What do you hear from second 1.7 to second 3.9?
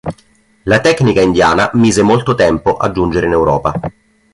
mise molto tempo a giungere in Europa.